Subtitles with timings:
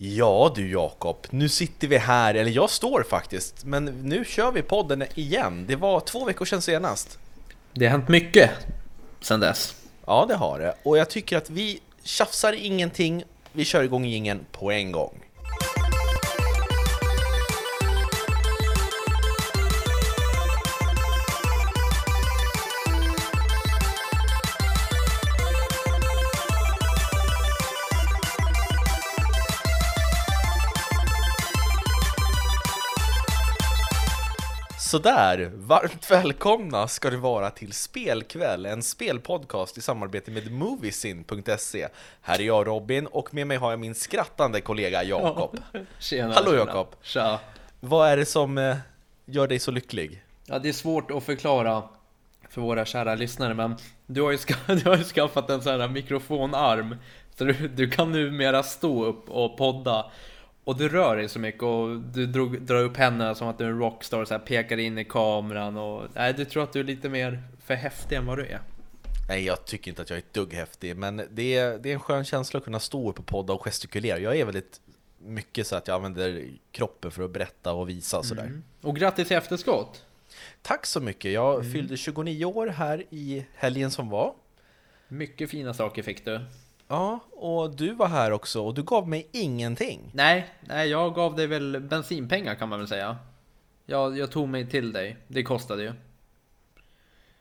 [0.00, 4.62] Ja du Jakob, nu sitter vi här, eller jag står faktiskt, men nu kör vi
[4.62, 5.64] podden igen.
[5.68, 7.18] Det var två veckor sedan senast.
[7.72, 8.50] Det har hänt mycket
[9.20, 9.76] sedan dess.
[10.06, 10.74] Ja, det har det.
[10.82, 15.20] Och jag tycker att vi tjafsar ingenting, vi kör igång ingen på en gång.
[34.88, 41.88] Sådär, varmt välkomna ska det vara till Spelkväll, en spelpodcast i samarbete med Moviesin.se.
[42.22, 45.58] Här är jag Robin och med mig har jag min skrattande kollega Jakob.
[45.98, 46.54] Tjena, Hallå.
[46.54, 46.96] Jakob!
[47.02, 47.40] Tja.
[47.80, 48.76] Vad är det som eh,
[49.24, 50.24] gör dig så lycklig?
[50.46, 51.82] Ja, det är svårt att förklara
[52.50, 53.76] för våra kära lyssnare, men
[54.06, 56.96] du har ju, ska, du har ju skaffat en sån här mikrofonarm.
[57.38, 60.10] Så du, du kan numera stå upp och podda.
[60.68, 63.64] Och du rör dig så mycket och du drog, drar upp händerna som att du
[63.64, 66.04] är en rockstar och så här pekar in i kameran och...
[66.14, 68.60] Nej, du tror att du är lite mer för häftig än vad du är.
[69.28, 71.94] Nej, jag tycker inte att jag är ett dugg häftig, men det är, det är
[71.94, 74.18] en skön känsla att kunna stå upp och podda och gestikulera.
[74.18, 74.80] Jag är väldigt
[75.18, 78.42] mycket så att jag använder kroppen för att berätta och visa och sådär.
[78.42, 78.64] Mm.
[78.80, 80.04] Och grattis i efterskott!
[80.62, 81.32] Tack så mycket!
[81.32, 84.34] Jag fyllde 29 år här i helgen som var.
[85.08, 86.40] Mycket fina saker fick du.
[86.88, 90.10] Ja, och du var här också och du gav mig ingenting.
[90.14, 93.16] Nej, nej, jag gav dig väl bensinpengar kan man väl säga.
[93.86, 95.16] Jag, jag tog mig till dig.
[95.28, 95.92] Det kostade ju.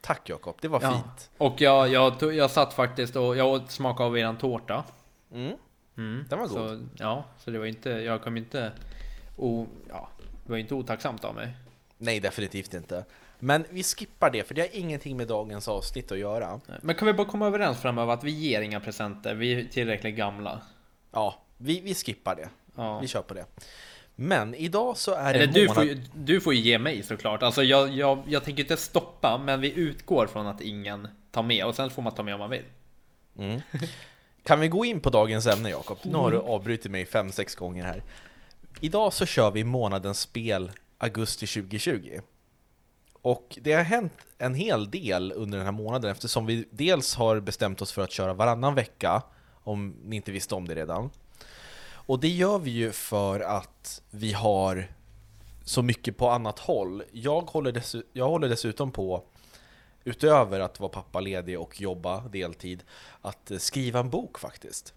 [0.02, 0.92] Tack Jakob, det var Ja.
[0.92, 1.30] fint.
[1.38, 4.84] Och jag, jag, tog, jag satt faktiskt och jag åt smaka av eran tårta.
[5.34, 5.54] Mm.
[5.98, 6.26] Mm.
[6.30, 6.58] Den var god.
[6.58, 8.72] Så, ja, så det var inte, jag kom inte,
[9.38, 10.10] o, ja,
[10.46, 11.58] det var inte otacksamt av mig.
[11.98, 13.06] Nej, definitivt inte.
[13.40, 16.62] Men vi skippar det, för det har ingenting med dagens avsnitt att göra.
[16.82, 20.16] Men kan vi bara komma överens framöver att vi ger inga presenter, vi är tillräckligt
[20.16, 20.62] gamla.
[21.12, 22.50] Ja, vi, vi skippar det.
[22.76, 23.00] Ja.
[23.00, 23.46] Vi kör på det.
[24.16, 25.76] Men idag så är det Eller du månad...
[25.76, 27.44] får, ju, du får ju ge mig såklart.
[27.44, 31.66] Alltså jag, jag, jag tänker inte stoppa, men vi utgår från att ingen tar med
[31.66, 32.64] och sen får man ta med om man vill.
[33.38, 33.62] Mm.
[34.44, 35.98] Kan vi gå in på dagens ämne Jakob?
[36.04, 38.04] Nu har du avbrutit mig fem sex gånger här.
[38.82, 42.20] Idag så kör vi månadens spel augusti 2020.
[43.28, 47.40] Och det har hänt en hel del under den här månaden eftersom vi dels har
[47.40, 49.22] bestämt oss för att köra varannan vecka,
[49.64, 51.10] om ni inte visste om det redan.
[51.90, 54.92] Och det gör vi ju för att vi har
[55.64, 57.04] så mycket på annat håll.
[57.12, 57.84] Jag håller,
[58.14, 59.24] jag håller dessutom på
[60.04, 62.84] utöver att vara pappaledig och jobba deltid,
[63.22, 64.94] att skriva en bok faktiskt.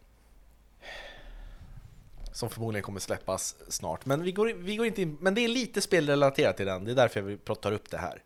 [2.32, 4.06] Som förmodligen kommer släppas snart.
[4.06, 6.90] Men vi går, vi går inte in, men det är lite spelrelaterat till den, det
[6.90, 8.22] är därför jag vill tar upp det här.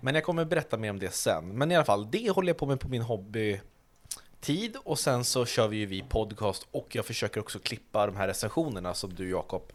[0.00, 1.48] Men jag kommer berätta mer om det sen.
[1.48, 5.46] Men i alla fall, det håller jag på med på min hobbytid och sen så
[5.46, 9.30] kör vi ju vi podcast och jag försöker också klippa de här recensionerna som du
[9.30, 9.72] Jakob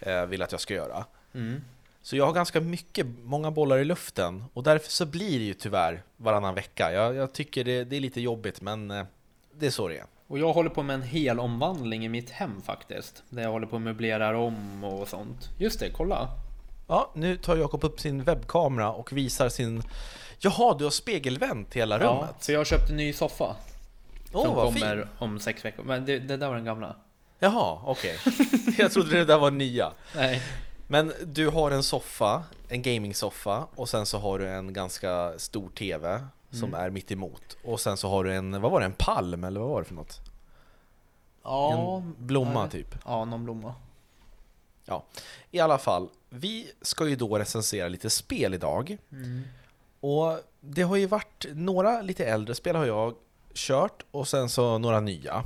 [0.00, 1.04] eh, vill att jag ska göra.
[1.34, 1.60] Mm.
[2.02, 5.54] Så jag har ganska mycket, många bollar i luften och därför så blir det ju
[5.54, 6.92] tyvärr varannan vecka.
[6.92, 9.04] Jag, jag tycker det, det är lite jobbigt men eh,
[9.52, 10.06] det är så det är.
[10.28, 13.22] Och jag håller på med en hel omvandling i mitt hem faktiskt.
[13.30, 15.48] Där jag håller på att möblerar om och sånt.
[15.58, 16.28] Just det, kolla!
[16.86, 19.82] Ja, nu tar Jakob upp sin webbkamera och visar sin...
[20.38, 22.34] Jaha, du har spegelvänt hela Ja, rummet?
[22.40, 23.56] så jag köpte en ny soffa.
[24.32, 25.08] Åh, som vad kommer fint!
[25.18, 25.84] om sex veckor.
[25.84, 26.96] Men det, det där var den gamla.
[27.38, 28.16] Jaha, okej.
[28.78, 29.92] jag trodde det där var nya.
[30.16, 30.42] Nej.
[30.86, 35.68] Men du har en soffa, en gaming-soffa och sen så har du en ganska stor
[35.70, 37.56] TV som är mitt emot.
[37.64, 39.84] Och sen så har du en, vad var det, en palm eller vad var det
[39.88, 40.20] för något?
[41.42, 42.70] Ja, En blomma nej.
[42.70, 42.94] typ.
[43.04, 43.74] Ja, någon blomma.
[44.84, 45.04] Ja,
[45.50, 46.08] i alla fall.
[46.30, 48.96] Vi ska ju då recensera lite spel idag.
[50.00, 53.14] Och det har ju varit några lite äldre spel har jag
[53.54, 55.44] kört och sen så några nya.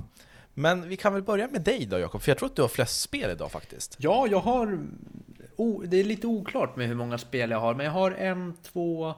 [0.54, 2.68] Men vi kan väl börja med dig då Jakob, för jag tror att du har
[2.68, 3.96] flest spel idag faktiskt.
[3.98, 4.80] Ja, jag har...
[5.56, 8.56] O, det är lite oklart med hur många spel jag har, men jag har en,
[8.62, 9.14] två,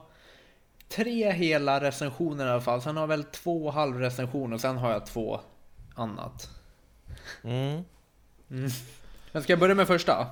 [0.89, 2.81] tre hela recensioner i alla fall.
[2.81, 5.39] Sen har jag väl två halvrecensioner och sen har jag två
[5.95, 6.49] annat.
[7.43, 7.83] Mm.
[9.31, 10.27] Men ska jag börja med första?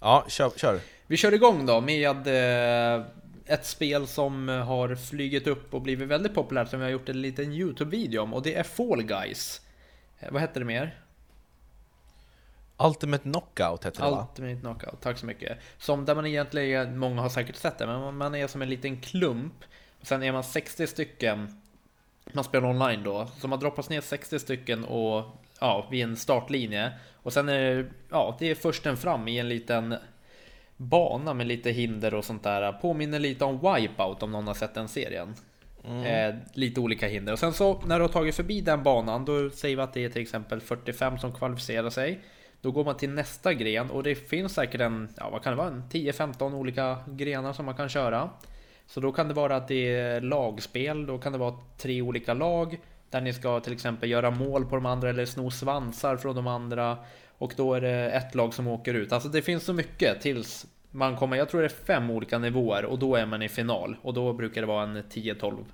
[0.00, 0.80] Ja, kör, kör.
[1.06, 3.06] Vi kör igång då med eh,
[3.46, 7.22] ett spel som har flugit upp och blivit väldigt populärt som vi har gjort en
[7.22, 9.60] liten YouTube-video om och det är Fall Guys.
[10.18, 11.02] Eh, vad hette det mer?
[12.78, 14.26] Ultimate Knockout heter det va?
[14.30, 15.58] Ultimate Knockout, tack så mycket.
[15.78, 19.00] Som där man egentligen, många har säkert sett det, men man är som en liten
[19.00, 19.64] klump.
[20.02, 21.60] Sen är man 60 stycken,
[22.32, 25.24] man spelar online då, så man droppas ner 60 stycken och
[25.60, 26.92] ja, vid en startlinje.
[27.14, 29.94] Och sen är det, ja, det är försten fram i en liten
[30.76, 32.72] bana med lite hinder och sånt där.
[32.72, 35.34] Påminner lite om Wipeout om någon har sett den serien.
[35.86, 37.32] Eh, lite olika hinder.
[37.32, 40.04] Och sen så när du har tagit förbi den banan, då säger vi att det
[40.04, 42.20] är till exempel 45 som kvalificerar sig.
[42.60, 45.56] Då går man till nästa gren och det finns säkert en, ja vad kan det
[45.56, 48.30] vara, en 10-15 olika grenar som man kan köra.
[48.86, 52.34] Så då kan det vara att det är lagspel, då kan det vara tre olika
[52.34, 52.78] lag
[53.10, 56.46] där ni ska till exempel göra mål på de andra eller sno svansar från de
[56.46, 56.98] andra.
[57.38, 59.12] Och då är det ett lag som åker ut.
[59.12, 62.84] Alltså det finns så mycket tills man kommer, jag tror det är fem olika nivåer
[62.84, 63.96] och då är man i final.
[64.02, 65.64] Och då brukar det vara en 10-12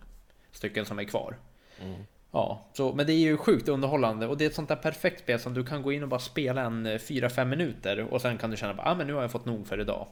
[0.53, 1.37] stycken som är kvar.
[1.82, 2.03] Mm.
[2.32, 5.20] Ja, så, men det är ju sjukt underhållande och det är ett sånt där perfekt
[5.20, 8.50] spel som du kan gå in och bara spela en 4-5 minuter och sen kan
[8.50, 10.06] du känna att ah, men nu har jag fått nog för idag.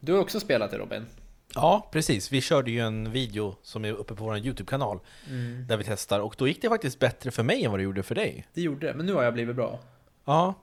[0.00, 1.06] Du har också spelat det Robin?
[1.54, 2.32] Ja, precis.
[2.32, 5.66] Vi körde ju en video som är uppe på vår YouTube-kanal mm.
[5.68, 8.02] där vi testar och då gick det faktiskt bättre för mig än vad det gjorde
[8.02, 8.46] för dig.
[8.54, 9.78] Det gjorde det, men nu har jag blivit bra.
[10.24, 10.54] Ja,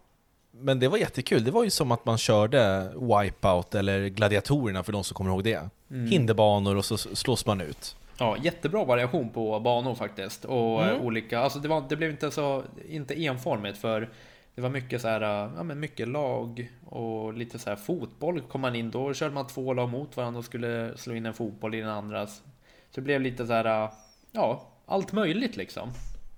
[0.52, 1.44] men det var jättekul.
[1.44, 5.44] Det var ju som att man körde Wipeout eller Gladiatorerna för de som kommer ihåg
[5.44, 5.70] det.
[5.92, 6.08] Mm.
[6.08, 7.96] Hinderbanor och så slås man ut.
[8.18, 10.46] Ja, jättebra variation på banor faktiskt.
[10.46, 11.02] Och mm.
[11.02, 14.10] olika, alltså det, var, det blev inte så, inte enformigt för
[14.56, 18.62] det var mycket så här, ja men mycket lag och lite så här fotboll kom
[18.62, 21.76] man in då körde man två lag mot varandra och skulle slå in en fotboll
[21.76, 22.44] i den andras.
[22.90, 23.90] Så det blev lite så här,
[24.32, 25.92] ja, allt möjligt liksom.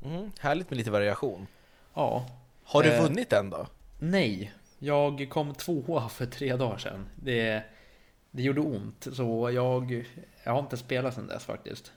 [0.06, 1.48] Mm, härligt med lite variation.
[1.94, 2.26] Ja.
[2.64, 3.68] Har du eh, vunnit än då?
[4.00, 7.10] Nej, jag kom tvåa för tre dagar sedan.
[7.16, 7.64] Det,
[8.32, 10.06] det gjorde ont, så jag,
[10.44, 11.92] jag har inte spelat sedan dess faktiskt.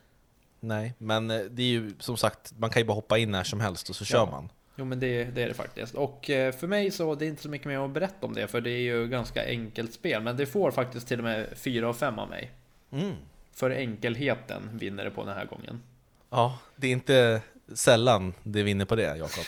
[0.60, 3.44] Nej, men eh, det är ju som sagt, man kan ju bara hoppa in när
[3.44, 4.30] som helst och så kör ja.
[4.30, 4.48] man.
[4.76, 5.94] Jo men det, det, är det faktiskt.
[5.94, 8.46] Och eh, för mig så det är inte så mycket mer att berätta om det,
[8.46, 10.22] för det är ju ganska enkelt spel.
[10.22, 12.50] Men det får faktiskt till och med 4 av 5 av mig.
[12.92, 13.14] Mm.
[13.52, 15.82] För enkelheten vinner det på den här gången.
[16.30, 17.42] Ja, det är inte
[17.74, 19.44] sällan det vinner på det, Jakob.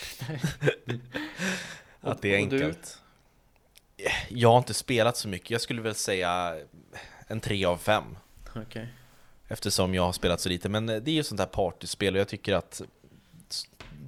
[2.00, 2.99] att det är enkelt.
[4.28, 6.56] Jag har inte spelat så mycket, jag skulle väl säga
[7.26, 8.02] en 3 av 5.
[8.55, 8.87] Okay.
[9.49, 12.28] Eftersom jag har spelat så lite, men det är ju sånt här partyspel och jag
[12.28, 12.82] tycker att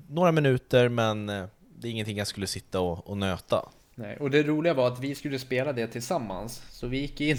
[0.09, 1.45] några minuter, men eh,
[1.79, 3.69] det är ingenting jag skulle sitta och, och nöta.
[3.95, 7.37] Nej, och det roliga var att vi skulle spela det tillsammans, så vi gick in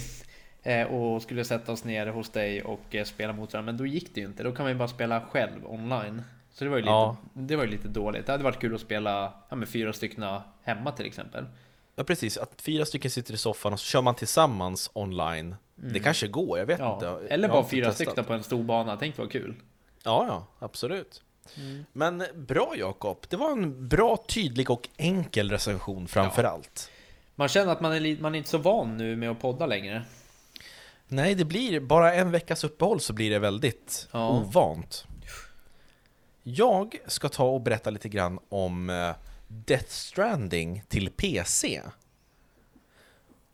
[0.62, 3.86] eh, och skulle sätta oss ner hos dig och eh, spela mot varandra, men då
[3.86, 4.42] gick det ju inte.
[4.42, 6.22] Då kan man ju bara spela själv online.
[6.52, 7.16] Så det var ju lite, ja.
[7.32, 8.26] det var ju lite dåligt.
[8.26, 10.24] Det hade varit kul att spela ja, med fyra stycken
[10.62, 11.44] hemma till exempel.
[11.96, 15.54] Ja precis, att fyra stycken sitter i soffan och så kör man tillsammans online.
[15.78, 15.92] Mm.
[15.92, 16.94] Det kanske går, jag vet ja.
[16.94, 17.34] inte.
[17.34, 19.54] Eller bara fyra stycken på en stor bana, tänk vad kul.
[20.04, 21.22] Ja, ja, absolut.
[21.56, 21.84] Mm.
[21.92, 26.50] Men bra Jakob, det var en bra, tydlig och enkel recension framför ja.
[26.50, 26.90] allt.
[27.34, 30.02] Man känner att man är, man är inte så van nu med att podda längre.
[31.08, 34.28] Nej, det blir bara en veckas uppehåll så blir det väldigt ja.
[34.28, 35.04] ovant.
[36.42, 39.12] Jag ska ta och berätta lite grann om eh,
[39.48, 41.82] Death Stranding till PC.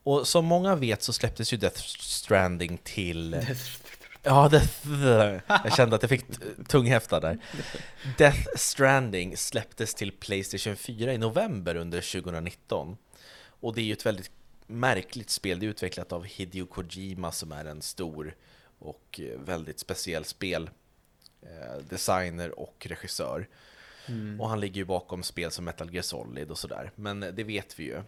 [0.02, 3.34] Och som många vet så släpptes ju Death Stranding till...
[4.26, 4.88] Ja, Death...
[5.49, 6.25] Jag kände att jag fick
[6.69, 7.38] tunghäfta där.
[8.19, 12.96] Death Stranding släpptes till Playstation 4 i november under 2019.
[13.61, 14.31] Och det är ju ett väldigt
[14.67, 15.58] märkligt spel.
[15.58, 18.34] Det är utvecklat av Hideo Kojima som är en stor
[18.78, 20.70] och väldigt speciell spel
[21.43, 23.49] Eh, och regissör.
[24.08, 24.40] Mm.
[24.40, 26.90] Och han ligger ju bakom spel som Metal Gear Solid och sådär.
[26.94, 28.02] Men det vet vi ju.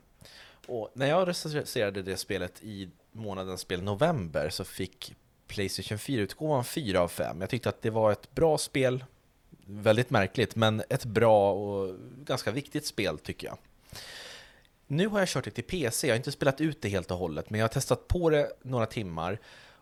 [0.66, 5.14] Och när jag recenserade det spelet i månadens spel november så fick
[5.48, 7.40] Playstation 4-utgåvan 4 av 5.
[7.40, 9.04] Jag tyckte att det var ett bra spel,
[9.66, 13.58] väldigt märkligt, men ett bra och ganska viktigt spel tycker jag.
[14.86, 17.18] Nu har jag kört det till PC, jag har inte spelat ut det helt och
[17.18, 19.38] hållet, men jag har testat på det några timmar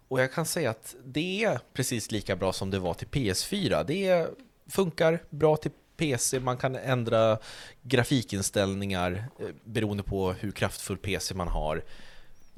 [0.09, 3.85] och jag kan säga att det är precis lika bra som det var till PS4.
[3.85, 4.29] Det
[4.69, 7.39] funkar bra till PC, man kan ändra
[7.83, 11.83] grafikinställningar eh, beroende på hur kraftfull PC man har.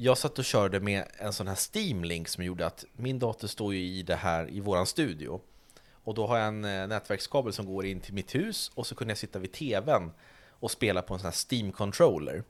[0.01, 3.75] Jag satt och körde med en sån här Steam-link som gjorde att min dator står
[3.75, 5.41] ju i det här i våran studio.
[5.93, 8.95] Och då har jag en eh, nätverkskabel som går in till mitt hus och så
[8.95, 10.11] kunde jag sitta vid TVn
[10.49, 12.43] och spela på en sån här Steam-controller.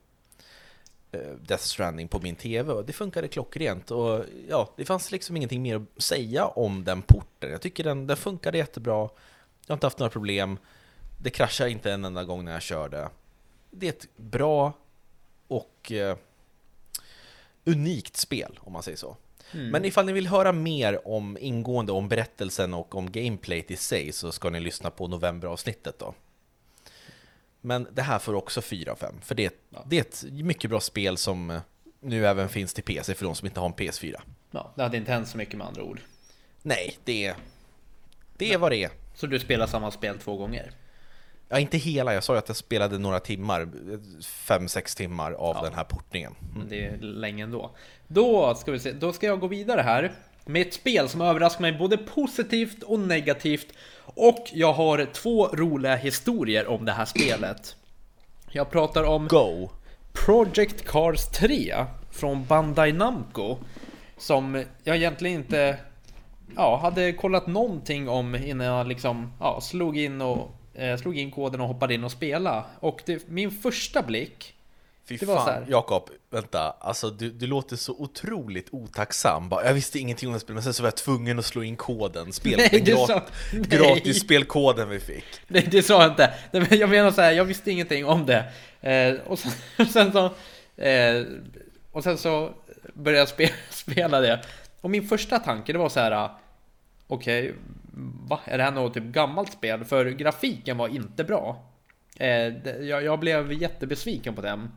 [1.12, 5.36] Eh, Death Stranding på min TV och det funkade klockrent och ja, det fanns liksom
[5.36, 7.50] ingenting mer att säga om den porten.
[7.50, 8.98] Jag tycker den, den funkade jättebra.
[9.66, 10.58] Jag har inte haft några problem.
[11.18, 13.08] Det kraschar inte en enda gång när jag körde.
[13.70, 14.72] Det är ett bra
[15.48, 16.16] och eh,
[17.68, 19.16] unikt spel om man säger så.
[19.52, 19.70] Mm.
[19.70, 24.12] Men ifall ni vill höra mer om ingående om berättelsen och om gameplay i sig
[24.12, 26.14] så ska ni lyssna på novemberavsnittet då.
[27.60, 29.84] Men det här får också 4 av 5, för det, ja.
[29.86, 31.60] det är ett mycket bra spel som eh,
[32.00, 34.20] nu även finns till PC för de som inte har en PS4.
[34.50, 36.00] Ja, det hade inte hänt så mycket med andra ord.
[36.62, 37.36] Nej, det är,
[38.36, 38.90] det är vad det är.
[39.14, 40.72] Så du spelar samma spel två gånger?
[41.48, 42.14] Ja, inte hela.
[42.14, 43.68] Jag sa ju att jag spelade några timmar,
[44.20, 45.62] 5-6 timmar av ja.
[45.62, 46.34] den här portningen.
[46.54, 46.68] Mm.
[46.68, 47.70] Det är länge ändå.
[48.08, 50.12] Då ska vi se, då ska jag gå vidare här.
[50.44, 53.66] Med ett spel som överraskar mig både positivt och negativt.
[54.00, 57.76] Och jag har två roliga historier om det här spelet.
[58.50, 59.70] Jag pratar om Go!
[60.12, 61.74] Project Cars 3
[62.10, 63.56] från Bandai Namco.
[64.16, 65.78] Som jag egentligen inte
[66.56, 71.30] ja, hade kollat någonting om innan jag liksom ja, slog in och eh, slog in
[71.30, 72.64] koden och hoppade in och spela.
[72.80, 74.54] Och det, min första blick
[75.08, 75.64] Fy Det var så fan.
[75.68, 79.48] Jakob, vänta, alltså du, du låter så otroligt otacksam.
[79.48, 81.62] Bara, jag visste ingenting om det spelet, men sen så var jag tvungen att slå
[81.62, 82.32] in koden.
[82.32, 83.62] Spel, Nej, grat, sa- nej.
[83.62, 85.24] gratis spelkoden vi fick.
[85.46, 86.34] Nej, det sa jag inte.
[86.52, 88.44] Nej, Jag menar så här, jag visste ingenting om det.
[88.80, 90.24] Eh, och, sen, och sen så...
[90.82, 91.24] Eh,
[91.92, 92.52] och sen så
[92.94, 94.40] började jag spe, spela det.
[94.80, 96.30] Och min första tanke, det var så här...
[97.06, 97.54] Okej,
[98.28, 98.40] va?
[98.44, 99.84] Är det här något typ gammalt spel?
[99.84, 101.64] För grafiken var inte bra.
[102.18, 102.28] Eh,
[102.80, 104.70] jag, jag blev jättebesviken på den.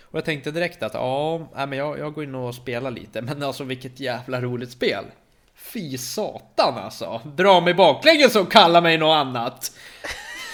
[0.00, 3.22] Och jag tänkte direkt att ja, men jag, jag går in och spelar lite.
[3.22, 5.04] Men alltså vilket jävla roligt spel.
[5.54, 7.20] Fy satan alltså.
[7.36, 9.78] Dra mig baklänges och kalla mig något annat.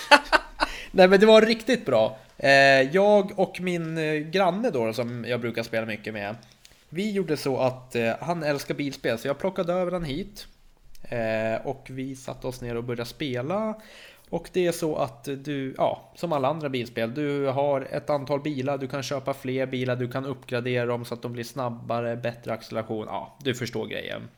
[0.90, 2.18] Nej men det var riktigt bra.
[2.36, 2.50] Eh,
[2.92, 6.36] jag och min eh, granne då som jag brukar spela mycket med.
[6.88, 10.46] Vi gjorde så att han älskar bilspel så jag plockade över han hit.
[11.02, 13.80] Eh, och vi satte oss ner och började spela.
[14.30, 18.40] Och det är så att du, ja, som alla andra bilspel, du har ett antal
[18.40, 22.16] bilar, du kan köpa fler bilar, du kan uppgradera dem så att de blir snabbare,
[22.16, 24.28] bättre acceleration, ja, du förstår grejen.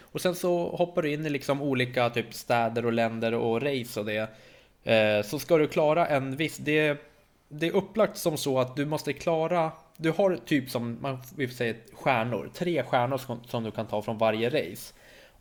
[0.00, 4.00] Och sen så hoppar du in i liksom olika typ städer och länder och race
[4.00, 4.28] och det.
[4.84, 7.00] Eh, så ska du klara en viss, det,
[7.48, 11.48] det är upplagt som så att du måste klara, du har typ som, man vi
[11.48, 14.94] säga stjärnor, tre stjärnor som, som du kan ta från varje race.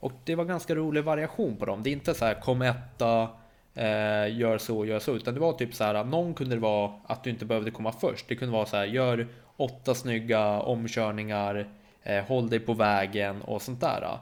[0.05, 1.83] Och det var ganska rolig variation på dem.
[1.83, 3.29] Det är inte så här kom etta,
[3.73, 6.91] eh, gör så, gör så, utan det var typ så här, någon kunde det vara
[7.05, 8.27] att du inte behövde komma först.
[8.27, 11.69] Det kunde vara så här, gör åtta snygga omkörningar,
[12.03, 14.17] eh, håll dig på vägen och sånt där.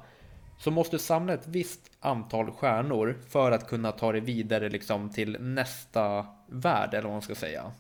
[0.58, 5.10] Så måste du samla ett visst antal stjärnor för att kunna ta dig vidare liksom
[5.10, 7.72] till nästa värld eller vad man ska säga.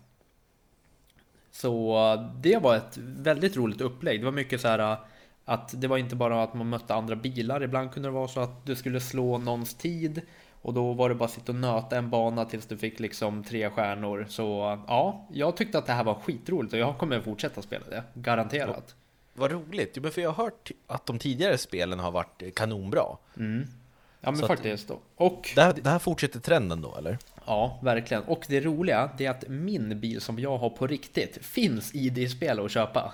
[1.51, 4.19] Så eh, det var ett väldigt roligt upplägg.
[4.21, 4.97] Det var mycket så här
[5.45, 7.63] att det var inte bara att man mötte andra bilar.
[7.63, 10.21] Ibland kunde det vara så att du skulle slå någons tid
[10.61, 13.43] och då var det bara att sitta och nöta en bana tills du fick liksom
[13.43, 14.25] tre stjärnor.
[14.29, 18.03] Så ja, jag tyckte att det här var skitroligt och jag kommer fortsätta spela det.
[18.13, 18.95] Garanterat.
[19.33, 23.03] Vad roligt, jo, men för jag har hört att de tidigare spelen har varit kanonbra.
[23.35, 24.87] Ja men Så att- faktiskt.
[24.87, 24.99] Då.
[25.15, 27.17] Och Det här, det här fortsätter trenden då, eller?
[27.45, 28.23] Ja, verkligen.
[28.23, 32.09] Och det roliga det är att min bil som jag har på riktigt finns i
[32.09, 33.13] det spel att köpa.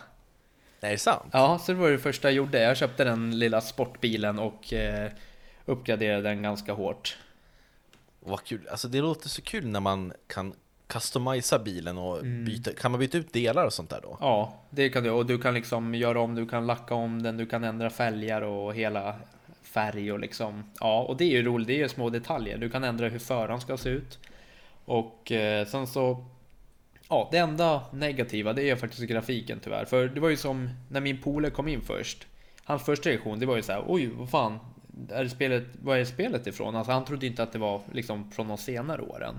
[0.80, 1.30] Nej, är det sant?
[1.32, 2.62] Ja, så det var det första jag gjorde.
[2.62, 5.12] Jag köpte den lilla sportbilen och eh,
[5.66, 7.18] uppgraderade den ganska hårt.
[8.20, 10.54] Vad kul, alltså det låter så kul när man kan
[10.88, 14.18] customisa bilen och byta, kan man byta ut delar och sånt där då?
[14.22, 15.10] Ja, det kan du.
[15.10, 18.42] Och du kan liksom göra om, du kan lacka om den, du kan ändra fälgar
[18.42, 19.16] och hela
[19.64, 20.64] färg och liksom.
[20.80, 21.68] Ja, och det är ju roligt.
[21.68, 22.58] Det är ju små detaljer.
[22.58, 24.20] Du kan ändra hur föraren ska se ut.
[24.86, 26.26] Och eh, sen så
[27.10, 29.86] Ja, det enda negativa det är faktiskt grafiken tyvärr.
[29.86, 32.28] För det var ju som när min polare kom in först.
[32.64, 34.60] Hans första reaktion det var ju så här, oj vad fan.
[35.10, 36.76] Är spelet, vad är spelet ifrån?
[36.76, 39.36] Alltså han trodde inte att det var liksom från de senare åren.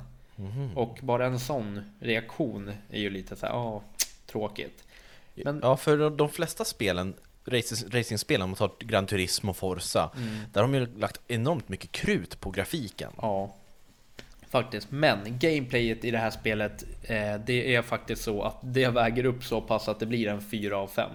[0.74, 3.82] Och bara en sån reaktion är ju lite så här, ja,
[4.26, 4.84] tråkigt.
[5.34, 10.10] Men Ja, för de- flesta spelen, racing- racingspelen, om man tar Gran Turismo och Forza,
[10.52, 13.12] där har de ju lagt enormt mycket krut på grafiken.
[13.22, 13.54] Ja,
[14.50, 14.90] faktiskt.
[14.90, 19.45] Men gameplayet i det här spelet, eh, det är faktiskt så att det väger upp
[19.45, 21.11] så pass att det blir en 4 av 5.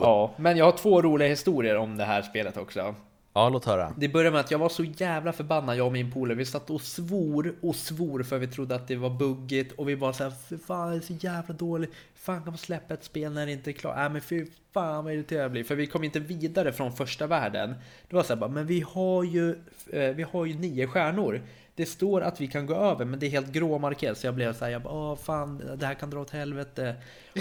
[0.00, 2.94] Ja, men jag har två roliga historier om det här spelet också.
[3.32, 3.94] Ja, låt höra.
[3.96, 6.36] Det började med att jag var så jävla förbannad, jag och min polare.
[6.36, 9.96] Vi satt och svor och svor för vi trodde att det var buggigt och vi
[9.96, 11.90] bara såhär, Fy fan det är så jävla dåligt.
[12.14, 13.96] Fan kan man släppa ett spel när det inte är klart?
[13.96, 15.64] Nej men fy fan vad irriterad jag blir.
[15.64, 17.74] För vi kom inte vidare från första världen.
[18.08, 19.50] Det var såhär bara, men vi har ju,
[19.92, 21.42] eh, vi har ju nio stjärnor.
[21.74, 24.52] Det står att vi kan gå över men det är helt gråmarkerat så jag blev
[24.52, 26.94] såhär, jag bara, åh fan det här kan dra åt helvete.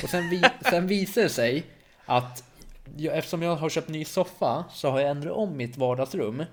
[0.04, 1.66] Och sen, vi, sen visade det sig
[2.06, 2.44] att
[2.98, 6.44] jag, eftersom jag har köpt ny soffa så har jag ändrat om mitt vardagsrum.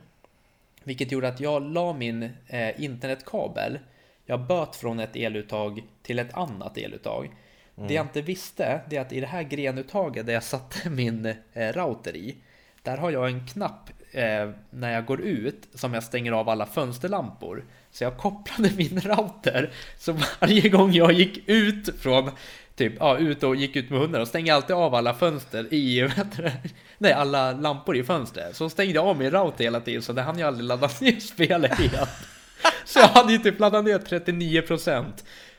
[0.84, 3.78] Vilket gjorde att jag la min eh, internetkabel.
[4.26, 7.30] Jag böt från ett eluttag till ett annat eluttag.
[7.74, 11.26] Det jag inte visste det är att i det här grenuttaget där jag satte min
[11.52, 12.36] eh, router i.
[12.82, 16.66] Där har jag en knapp eh, när jag går ut som jag stänger av alla
[16.66, 17.64] fönsterlampor.
[17.90, 19.72] Så jag kopplade min router.
[19.98, 22.30] Så varje gång jag gick ut från
[22.76, 26.02] Typ, ja, ut och gick ut med hunden och stängde alltid av alla fönster i,
[26.02, 26.52] vad heter det?
[26.98, 28.56] nej alla lampor i fönstret.
[28.56, 31.20] Så stängde jag av min router hela tiden så det hann jag aldrig ladda ner
[31.20, 32.06] spelet igen.
[32.84, 35.04] Så jag hade ju typ laddat ner 39%.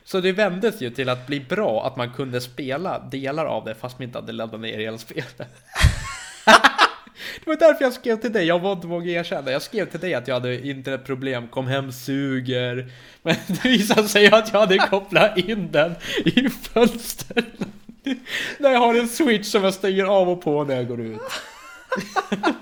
[0.04, 3.74] Så det vändes ju till att bli bra att man kunde spela delar av det
[3.74, 5.40] fast man inte hade laddat ner hela spelet.
[7.44, 9.50] Det var därför jag skrev till dig, jag var inte våga erkänna.
[9.50, 12.92] Jag skrev till dig att jag hade internetproblem, kom hem, suger.
[13.22, 15.94] Men det visade sig att jag hade kopplat in den
[16.24, 17.46] i fönstret.
[18.58, 21.20] När jag har en switch som jag stänger av och på när jag går ut.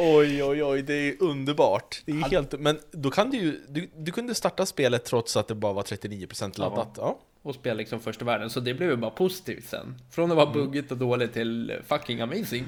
[0.00, 2.02] Oj, oj, oj, det är underbart.
[2.04, 2.60] Det är helt...
[2.60, 3.60] Men då kan du ju...
[3.68, 6.94] Du, du kunde starta spelet trots att det bara var 39% laddat.
[6.96, 7.18] Ja.
[7.42, 9.94] Och spela liksom första världen, så det blev ju bara positivt sen.
[10.10, 12.64] Från att vara buggigt och dåligt till fucking amazing.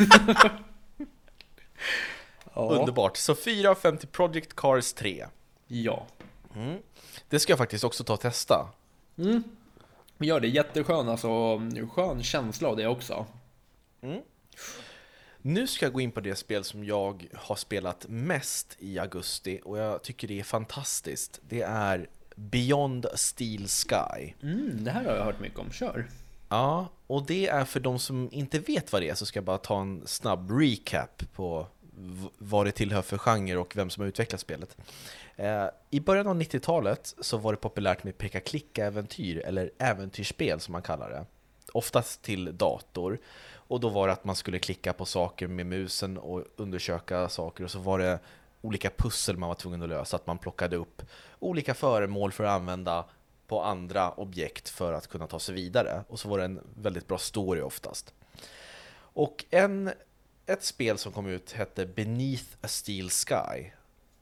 [2.54, 2.78] ja.
[2.78, 3.16] Underbart.
[3.16, 5.26] Så 4 av 5 till Project Cars 3.
[5.66, 6.06] Ja.
[7.28, 8.68] Det ska jag faktiskt också ta och testa.
[9.18, 9.42] Mm.
[10.18, 13.26] Gör det jätteskön, alltså skön känsla av det också.
[15.42, 19.60] Nu ska jag gå in på det spel som jag har spelat mest i augusti
[19.64, 21.40] och jag tycker det är fantastiskt.
[21.48, 24.32] Det är Beyond Steel Sky.
[24.42, 26.06] Mm, det här har jag hört mycket om, kör.
[26.50, 29.44] Ja, och det är för de som inte vet vad det är så ska jag
[29.44, 31.66] bara ta en snabb recap på
[32.38, 34.76] vad det tillhör för genre och vem som har utvecklat spelet.
[35.36, 40.82] Eh, I början av 90-talet så var det populärt med peka-klicka-äventyr, eller äventyrsspel som man
[40.82, 41.24] kallar det.
[41.72, 43.18] Oftast till dator.
[43.52, 47.64] Och då var det att man skulle klicka på saker med musen och undersöka saker
[47.64, 48.18] och så var det
[48.60, 51.02] olika pussel man var tvungen att lösa, att man plockade upp
[51.38, 53.04] olika föremål för att använda
[53.50, 56.04] på andra objekt för att kunna ta sig vidare.
[56.08, 58.14] Och så var det en väldigt bra story oftast.
[58.92, 59.90] Och en,
[60.46, 63.70] ett spel som kom ut hette Beneath a Steel Sky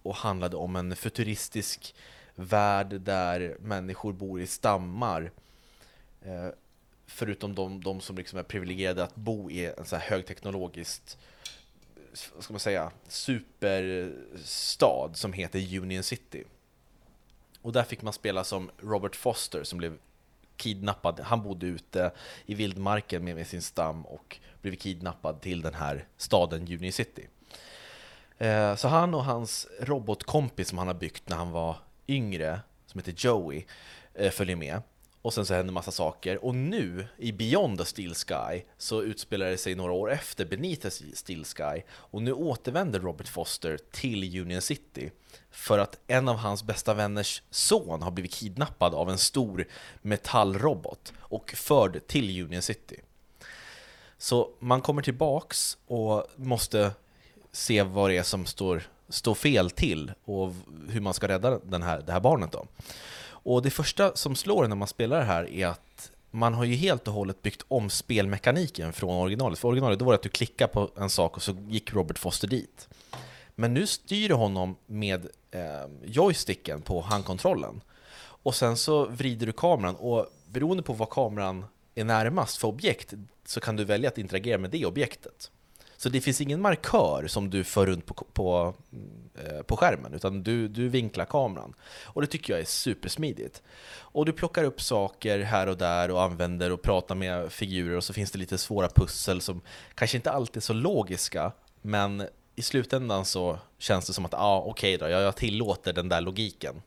[0.02, 1.94] och handlade om en futuristisk
[2.34, 5.30] värld där människor bor i stammar.
[6.22, 6.48] Eh,
[7.06, 11.18] förutom de, de som liksom är privilegierade att bo i en så här högteknologiskt
[12.34, 16.44] vad ska man säga, superstad som heter Union City.
[17.68, 19.98] Och där fick man spela som Robert Foster som blev
[20.56, 21.20] kidnappad.
[21.20, 22.10] Han bodde ute
[22.46, 27.28] i vildmarken med, med sin stam och blev kidnappad till den här staden Union City.
[28.38, 31.76] Eh, Så han och hans robotkompis som han har byggt när han var
[32.08, 33.64] yngre, som heter Joey,
[34.14, 34.82] eh, följer med.
[35.28, 36.44] Och sen så händer massa saker.
[36.44, 40.80] Och nu, i Beyond the Steel Sky, så utspelar det sig några år efter Beneath
[40.80, 41.82] the Steel Sky.
[41.90, 45.10] Och nu återvänder Robert Foster till Union City.
[45.50, 49.66] För att en av hans bästa vänners son har blivit kidnappad av en stor
[50.02, 53.00] metallrobot och förd till Union City.
[54.18, 56.92] Så man kommer tillbaks och måste
[57.52, 60.54] se vad det är som står, står fel till och
[60.88, 62.66] hur man ska rädda den här, det här barnet då.
[63.42, 66.64] Och det första som slår en när man spelar det här är att man har
[66.64, 69.58] ju helt och hållet byggt om spelmekaniken från originalet.
[69.58, 72.18] För originalet då var det att du klickade på en sak och så gick Robert
[72.18, 72.88] Foster dit.
[73.54, 77.80] Men nu styr du honom med eh, joysticken på handkontrollen.
[78.20, 83.14] Och sen så vrider du kameran och beroende på vad kameran är närmast för objekt
[83.44, 85.50] så kan du välja att interagera med det objektet.
[86.00, 88.74] Så det finns ingen markör som du för runt på, på,
[89.34, 91.74] eh, på skärmen, utan du, du vinklar kameran.
[92.04, 93.62] Och det tycker jag är supersmidigt.
[93.96, 98.04] Och du plockar upp saker här och där och använder och pratar med figurer och
[98.04, 99.60] så finns det lite svåra pussel som
[99.94, 104.38] kanske inte alltid är så logiska, men i slutändan så känns det som att, ja
[104.38, 106.82] ah, okej då, jag, jag tillåter den där logiken.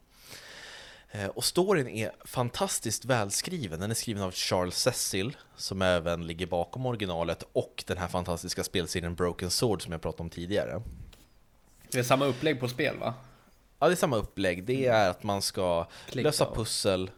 [1.12, 3.80] Eh, Och storyn är fantastiskt välskriven.
[3.80, 8.64] Den är skriven av Charles Cecil, som även ligger bakom originalet, och den här fantastiska
[8.64, 10.82] spelserien Broken Sword som jag pratade om tidigare.
[11.92, 13.14] Det är samma upplägg på spel va?
[13.80, 14.64] Ja, det är samma upplägg.
[14.64, 17.12] Det är att man ska Klicka lösa pussel,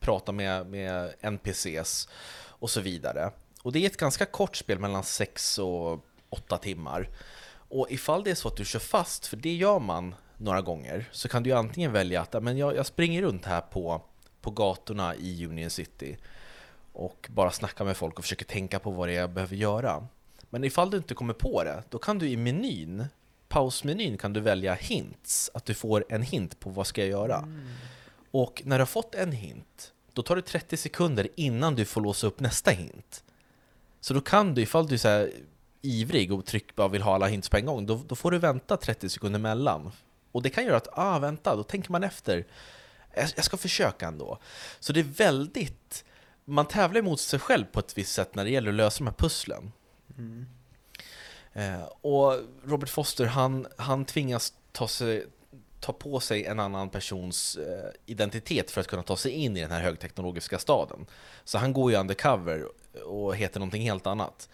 [0.00, 2.08] prata med, med NPCs
[2.46, 3.30] och så vidare.
[3.62, 7.08] Och det är ett ganska kort spel, mellan 6 och 8 timmar.
[7.68, 11.08] Och ifall det är så att du kör fast, för det gör man några gånger,
[11.12, 14.02] så kan du antingen välja att "Ja, men jag, jag springer runt här på,
[14.40, 16.16] på gatorna i Union City
[16.92, 20.06] och bara snackar med folk och försöker tänka på vad det är jag behöver göra.
[20.50, 23.04] Men ifall du inte kommer på det, då kan du i menyn,
[23.48, 27.48] pausmenyn, kan du välja hints, att du får en hint på vad ska jag göra.
[28.30, 32.00] Och när du har fått en hint, då tar det 30 sekunder innan du får
[32.00, 33.24] låsa upp nästa hint.
[34.00, 35.30] Så då kan du, ifall du är så här
[35.82, 38.38] ivrig och tryck, bara vill ha alla hints på en gång, då, då får du
[38.38, 39.90] vänta 30 sekunder mellan.
[40.34, 42.46] Och det kan göra att, ah vänta, då tänker man efter.
[43.14, 44.38] Jag, ska försöka ändå.
[44.80, 46.04] Så det är väldigt,
[46.44, 49.06] man tävlar mot sig själv på ett visst sätt när det gäller att lösa de
[49.06, 49.72] här pusslen.
[51.52, 55.26] Eh, och Robert Foster, han, han tvingas ta, sig,
[55.80, 59.60] ta på sig en annan persons eh, identitet för att kunna ta sig in i
[59.60, 61.06] den här högteknologiska staden.
[61.44, 62.68] Så han går ju undercover
[63.04, 64.48] och heter någonting helt annat.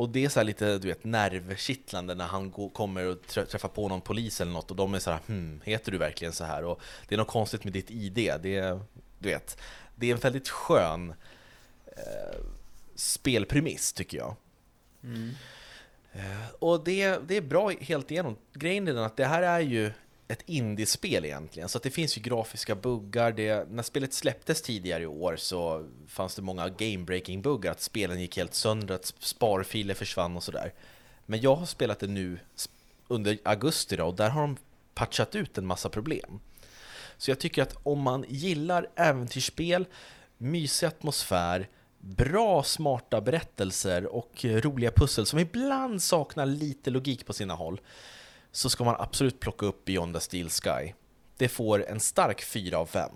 [0.00, 3.44] Och det är så här lite du vet, nervkittlande när han går, kommer och trä-
[3.46, 6.32] träffar på någon polis eller något och de är så här hmm, heter du verkligen
[6.32, 6.64] så här?
[6.64, 8.14] Och det är något konstigt med ditt ID.
[8.14, 8.80] Det är,
[9.18, 9.60] du vet,
[9.96, 11.14] det är en väldigt skön
[11.86, 12.38] eh,
[12.94, 14.36] spelpremiss tycker jag.
[16.12, 18.36] Eh, Och det, det är bra helt igenom.
[18.52, 19.92] Grejen är den att det här är ju
[20.30, 23.32] ett indiespel egentligen, så att det finns ju grafiska buggar.
[23.32, 28.20] Det, när spelet släpptes tidigare i år så fanns det många game-breaking buggar, att spelen
[28.20, 30.72] gick helt sönder, att sparfiler försvann och sådär.
[31.26, 32.38] Men jag har spelat det nu
[33.08, 34.56] under augusti då, och där har de
[34.94, 36.40] patchat ut en massa problem.
[37.16, 39.86] Så jag tycker att om man gillar äventyrsspel,
[40.38, 47.54] mysig atmosfär, bra smarta berättelser och roliga pussel som ibland saknar lite logik på sina
[47.54, 47.80] håll
[48.52, 50.92] så ska man absolut plocka upp Beyond the Steel Sky.
[51.36, 53.10] Det får en stark 4 av 5.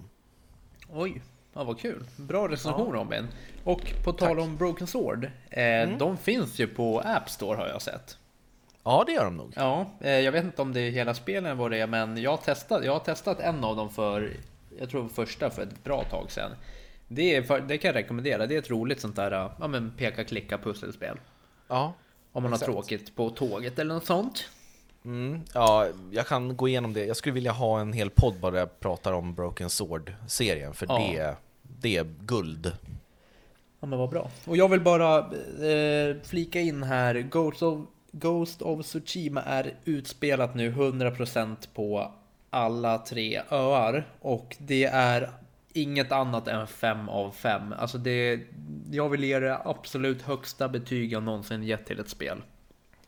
[0.92, 2.04] Oj, ja, vad kul.
[2.16, 3.28] Bra recension Robin.
[3.64, 7.82] Och på tal om Broken Sword, eh, de finns ju på App Store har jag
[7.82, 8.18] sett.
[8.84, 9.52] Ja, det gör de nog.
[9.56, 12.30] Ja, eh, jag vet inte om det är hela spelen vad det är, men jag
[12.30, 14.36] har testat, jag har testat en av dem för,
[14.78, 16.50] jag tror första för ett bra tag sedan.
[17.08, 19.90] Det, är, för- det kan jag rekommendera, det är ett roligt sånt där, ja men
[19.96, 21.18] peka klicka pusselspel.
[21.68, 21.92] Ja,
[22.32, 22.66] Om man Exakt.
[22.66, 24.44] har tråkigt på tåget eller något sånt.
[25.04, 27.04] Mm, ja, jag kan gå igenom det.
[27.04, 30.86] Jag skulle vilja ha en hel podd bara där jag pratar om Broken Sword-serien, för
[30.88, 30.98] Ja.
[30.98, 31.36] det,
[31.80, 32.72] det är guld.
[33.80, 34.30] Ja men vad bra.
[34.46, 37.78] Och jag vill bara eh, flika in här, Ghost of,
[38.12, 42.12] Ghost of Tsushima är utspelat nu 100% på
[42.50, 44.06] alla tre öar.
[44.20, 45.30] Och det är
[45.72, 47.72] inget annat än 5 av 5.
[47.78, 48.40] Alltså det,
[48.90, 52.42] jag vill ge det absolut högsta betyg jag någonsin gett till ett spel.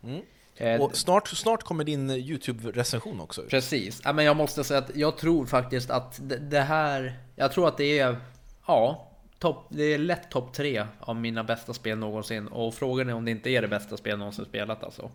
[0.02, 0.20] Mm.
[0.56, 3.42] Eh, Och snart, snart kommer din YouTube-recension också.
[3.42, 4.00] Precis.
[4.04, 7.18] Ja, men jag måste säga att jag tror faktiskt att det, här...
[7.36, 8.16] Jag tror att det är...
[8.66, 12.48] Ja, topp, det är lätt topp tre av mina bästa spel någonsin.
[12.48, 15.10] Och frågan är om det inte är det bästa spel jag någonsin spelat alltså.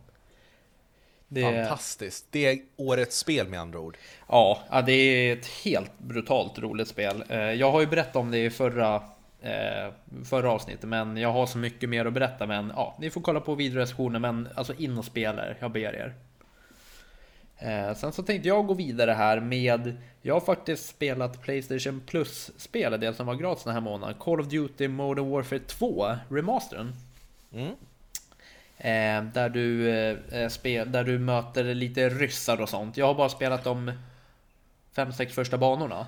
[1.27, 2.25] Det, Fantastiskt.
[2.32, 3.97] Det är årets spel med andra ord.
[4.27, 7.23] ja, det är ett helt brutalt roligt spel.
[7.30, 9.04] Eh, Jag har ju berättat om det i förra,
[10.25, 12.47] förra avsnittet, men jag har så mycket mer att berätta.
[12.47, 15.95] Men ja, ni får kolla på videorecensionen, men alltså in och spela er, jag ber
[15.95, 16.13] er.
[17.62, 23.01] Eh, sen så tänkte jag gå vidare här med, jag har faktiskt spelat Playstation Plus-spelet,
[23.01, 26.93] det som var gratis den här månaden, Call of Duty Modern Warfare 2, remastern.
[27.54, 27.71] Mm.
[28.77, 32.97] Eh, där, du, eh, spel, där du möter lite ryssar och sånt.
[32.97, 33.91] Jag har bara spelat de
[34.95, 36.08] 5-6 första banorna.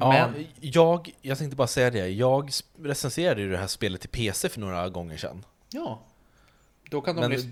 [0.00, 2.50] Ja, Men, jag, jag tänkte bara säga det, jag
[2.82, 5.44] recenserade ju det här spelet till PC för några gånger sedan.
[5.70, 6.02] ja.
[6.90, 7.50] Då kan de Men lyssna.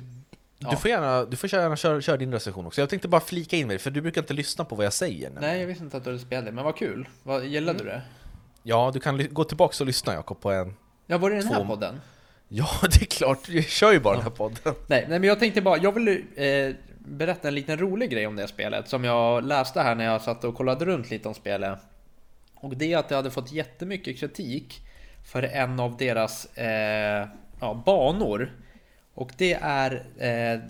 [0.71, 2.81] du får gärna, du får gärna köra, köra din recension också.
[2.81, 5.31] Jag tänkte bara flika in mig, för du brukar inte lyssna på vad jag säger.
[5.31, 5.51] nämligen.
[5.53, 7.09] Nej, jag visste inte att du hade spelat det, men vad kul.
[7.23, 8.03] Vad, gillade du det?
[8.63, 10.75] Ja, du kan gå tillbaka och lyssna Jakob på en...
[11.07, 12.01] Ja, var det den här Två- podden?
[12.49, 14.75] Ja, det är klart, jag kör ju bara den här podden.
[14.87, 18.37] Nej, nej, men jag tänkte bara, jag vill eh, berätta en liten rolig grej om
[18.37, 21.79] det spelet som jag läste här när jag satt och kollade runt lite om spelet.
[22.61, 24.81] Och det är att det hade fått jättemycket kritik
[25.25, 27.29] för en av deras eh,
[27.61, 28.53] ja, banor.
[29.15, 30.61] Och det är eh,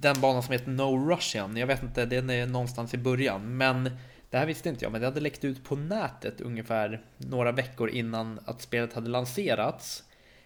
[0.00, 1.56] den banan som heter No Russian.
[1.56, 3.56] Jag vet inte, den är någonstans i början.
[3.56, 3.90] Men
[4.30, 7.90] det här visste inte jag, men det hade läckt ut på nätet ungefär några veckor
[7.90, 10.04] innan att spelet hade lanserats.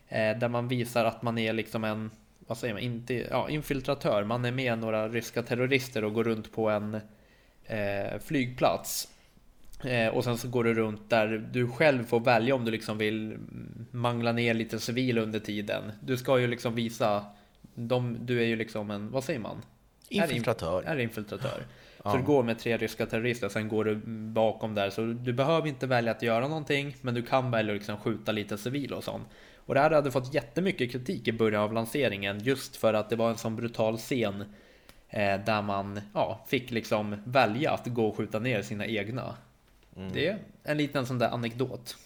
[0.08, 4.24] Eh, där man visar att man är liksom en, vad säger man, inte, ja, infiltratör.
[4.24, 6.94] Man är med några ryska terrorister och går runt på en
[7.64, 9.08] eh, flygplats.
[9.84, 12.98] Eh, och sen så går du runt där du själv får välja om du liksom
[12.98, 13.38] vill
[13.90, 15.92] mangla ner lite civil under tiden.
[16.00, 17.24] Du ska ju liksom visa,
[17.74, 19.62] de, du är ju liksom en, vad säger man?
[20.08, 20.82] Infiltratör.
[20.82, 21.66] Är infiltratör.
[22.04, 22.10] Ja.
[22.10, 23.96] Så du går med tre ryska terrorister, sen går du
[24.32, 24.90] bakom där.
[24.90, 28.32] Så du behöver inte välja att göra någonting, men du kan välja att liksom skjuta
[28.32, 29.28] lite civil och sånt.
[29.56, 33.16] Och det här hade fått jättemycket kritik i början av lanseringen, just för att det
[33.16, 34.44] var en sån brutal scen
[35.08, 39.36] eh, där man ja, fick liksom välja att gå och skjuta ner sina egna.
[39.96, 40.12] Mm.
[40.12, 41.96] Det är en liten sån där anekdot.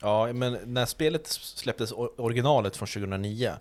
[0.00, 3.52] Ja, men när spelet släpptes, or- originalet från 2009,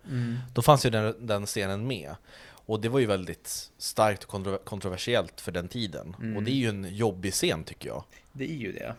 [0.54, 2.16] då fanns ju den, den scenen med.
[2.66, 6.16] Och det var ju väldigt starkt och kontro- kontroversiellt för den tiden.
[6.38, 8.04] Och det är ju en jobbig scen tycker jag.
[8.32, 8.96] Det är ju det.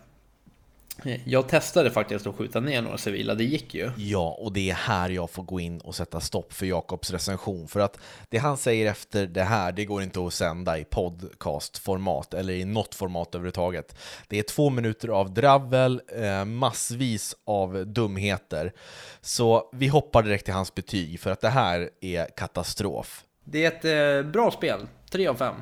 [1.25, 3.91] Jag testade faktiskt att skjuta ner några civila, det gick ju.
[3.97, 7.69] Ja, och det är här jag får gå in och sätta stopp för Jakobs recension.
[7.69, 12.35] För att det han säger efter det här, det går inte att sända i podcastformat
[12.35, 13.97] eller i något format överhuvudtaget.
[14.29, 18.73] Det är två minuter av dravel, eh, massvis av dumheter.
[19.21, 23.25] Så vi hoppar direkt till hans betyg, för att det här är katastrof.
[23.45, 25.55] Det är ett eh, bra spel, 3 av 5.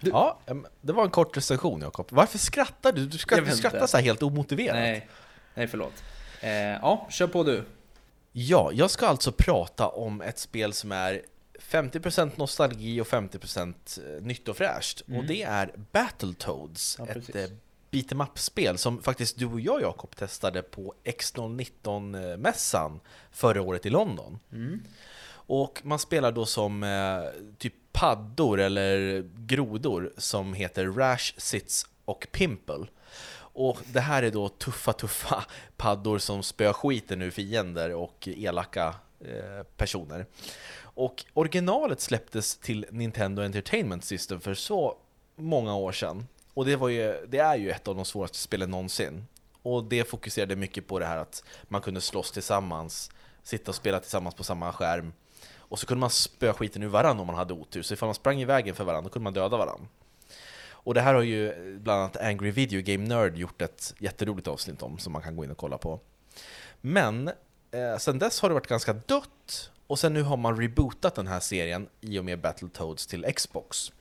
[0.00, 0.38] Du- Ja,
[0.80, 2.06] det var en kort recension Jakob.
[2.10, 3.06] Varför skrattar du?
[3.06, 4.76] Du, skrattar, du skrattar så här helt omotiverat.
[4.76, 5.08] Nej,
[5.54, 5.92] nej förlåt.
[6.40, 7.64] Eh, ja, kör på du.
[8.32, 11.22] Ja, jag ska alltså prata om ett spel som är
[11.60, 13.74] 50% nostalgi och 50%
[14.20, 15.00] nytt och fräscht.
[15.00, 17.44] Och det är Battletoads, Ja, ett eh,
[17.90, 23.90] beat em up-spel som faktiskt du och jag Jakob testade på X019-mässan förra året i
[23.90, 24.38] London.
[25.32, 27.20] Och man spelar då som eh,
[27.58, 32.86] typ paddor eller grodor som heter Rash, Sits och Pimple.
[33.36, 35.44] Och det här är då tuffa, tuffa
[35.76, 40.26] paddor som spöar skiten ur fiender och elaka eh, personer.
[40.82, 44.96] Och originalet släpptes till Nintendo Entertainment System för så
[45.36, 46.26] många år sedan.
[46.54, 49.26] Och det, var ju, det är ju ett av de svåraste spelen någonsin.
[49.62, 53.10] Och det fokuserade mycket på det här att man kunde slåss tillsammans,
[53.42, 55.12] sitta och spela tillsammans på samma skärm.
[55.70, 58.14] Och så kunde man spöa skiten ur varandra om man hade otur, så ifall man
[58.14, 59.86] sprang i vägen för varandra, då kunde man döda varandra.
[60.70, 64.82] Och det här har ju bland annat Angry Video Game Nerd gjort ett jätteroligt avsnitt
[64.82, 66.00] om, som man kan gå in och kolla på.
[66.80, 67.28] Men
[67.70, 71.26] eh, sen dess har det varit ganska dött, och sen nu har man rebootat den
[71.26, 73.92] här serien i och med Battletoads till Xbox.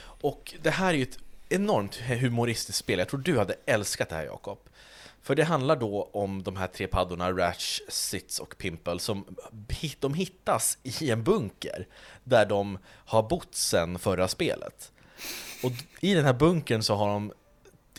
[0.00, 2.98] Och det här är ju ett enormt humoristiskt spel.
[2.98, 4.58] Jag tror du hade älskat det här Jakob.
[5.22, 9.24] För det handlar då om de här tre paddorna, Ratch, Sits och Pimple, som
[10.00, 11.86] de hittas i en bunker
[12.24, 14.92] där de har bott sedan förra spelet.
[15.62, 17.32] Och i den här bunkern så har de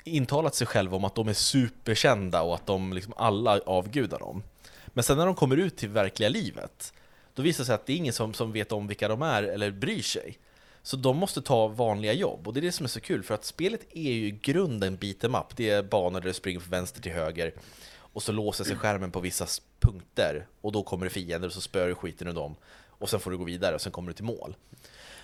[0.04, 4.44] intalat sig själva om att de är superkända och att de liksom alla avgudar dem.
[4.88, 6.94] Men sen när de kommer ut till verkliga livet,
[7.34, 9.44] då visar det sig att det är ingen som, som vet om vilka de är
[9.44, 10.38] eller bryr sig.
[10.84, 13.34] Så de måste ta vanliga jobb och det är det som är så kul för
[13.34, 15.56] att spelet är ju i grunden beat'em up.
[15.56, 17.54] Det är banor där du springer från vänster till höger
[17.98, 19.48] och så låser sig skärmen på vissa
[19.80, 22.56] punkter och då kommer det fiender och så spöar du skiten ur dem
[22.88, 24.56] och sen får du gå vidare och sen kommer du till mål.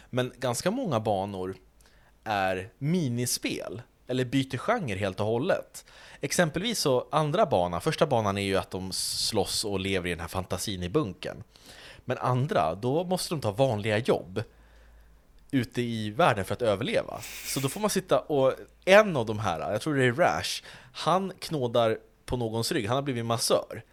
[0.09, 1.55] Men ganska många banor
[2.23, 5.85] är minispel eller byter genre helt och hållet.
[6.21, 10.19] Exempelvis så andra banan, första banan är ju att de slåss och lever i den
[10.19, 11.43] här fantasin i bunkern.
[12.05, 14.43] Men andra, då måste de ta vanliga jobb
[15.55, 17.21] ute i världen för att överleva.
[17.45, 18.53] Så då får man sitta och
[18.85, 20.63] en av de här, jag tror det är Rash,
[20.93, 23.83] han knådar på någons rygg, han har blivit massör.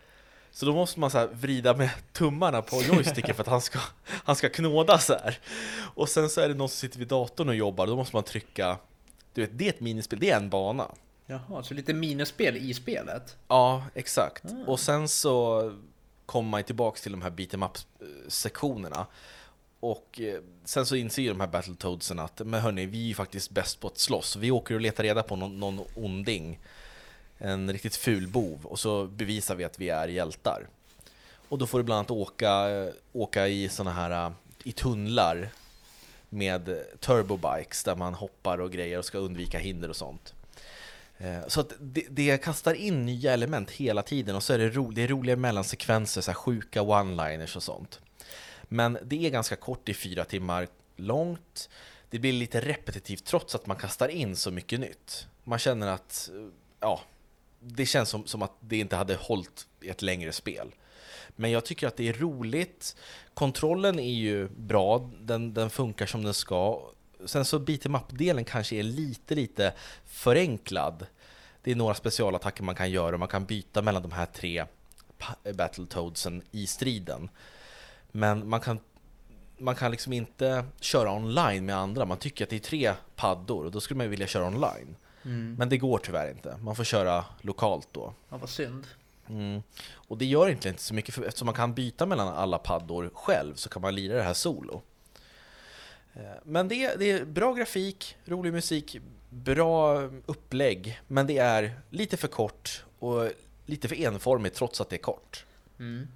[0.50, 4.36] Så då måste man så vrida med tummarna på joysticken för att han ska, han
[4.36, 5.38] ska knåda så här.
[5.94, 8.22] Och sen så är det någon som sitter vid datorn och jobbar, då måste man
[8.22, 8.78] trycka,
[9.34, 10.86] du vet, det är ett minispel, det är en bana.
[11.26, 13.36] Jaha, så lite minispel i spelet?
[13.48, 14.44] Ja, exakt.
[14.44, 14.68] Mm.
[14.68, 15.72] Och sen så
[16.26, 19.06] kommer man tillbaks till de här beat'em up-sektionerna.
[19.82, 23.14] Och eh, sen så inser ju de här Battletoadsen att men hörni, vi är ju
[23.14, 24.36] faktiskt bäst på att slåss.
[24.36, 26.58] Vi åker och letar reda på någon, någon onding,
[27.38, 30.66] en riktigt ful bov, och så bevisar vi att vi är hjältar.
[31.48, 34.32] Och då får du bland annat åka, eh, åka i såna här eh,
[34.64, 35.48] i tunnlar
[36.28, 40.34] med turbobikes där man hoppar och grejer och ska undvika hinder och sånt.
[41.46, 44.90] Så att det, det kastar in nya element hela tiden och så är det, ro,
[44.90, 48.00] det är roliga mellansekvenser, så här sjuka one-liners och sånt.
[48.72, 51.68] Men det är ganska kort, i fyra timmar långt.
[52.10, 55.26] Det blir lite repetitivt trots att man kastar in så mycket nytt.
[55.44, 56.48] Man känner att, eh,
[56.80, 57.00] ja,
[57.60, 60.74] det känns som, som att det inte hade hållit i ett längre spel.
[61.36, 62.96] Men jag tycker att det är roligt.
[63.34, 66.90] Kontrollen är ju bra, den, den funkar som den ska.
[67.24, 69.74] Sen så beat'em up-delen kanske är lite, lite
[70.06, 71.06] förenklad.
[71.62, 74.64] Det är några specialattacker man kan göra, och man kan byta mellan de här tre
[75.54, 77.30] Battletoadsen i striden.
[78.12, 78.80] Men man kan,
[79.58, 82.04] man kan liksom inte köra online med andra.
[82.04, 84.96] Man tycker att det är tre paddor och då skulle man vilja köra online.
[85.24, 85.54] Mm.
[85.58, 86.56] Men det går tyvärr inte.
[86.56, 88.14] Man får köra lokalt då.
[88.28, 88.86] Ja, vad synd.
[89.28, 89.62] Mm.
[89.92, 93.10] Och det gör egentligen inte så mycket, för eftersom man kan byta mellan alla paddor
[93.14, 94.82] själv så kan man lira det här solo.
[96.14, 98.96] Eh, men det, det är bra grafik, rolig musik,
[99.30, 103.30] bra upplägg, men det är lite för kort och
[103.66, 105.44] lite för enformigt trots att det är kort.
[105.78, 106.08] Mm.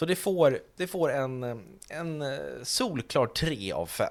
[0.00, 1.42] Så det får, det får en,
[1.88, 4.08] en eh, solklar 3 av 5.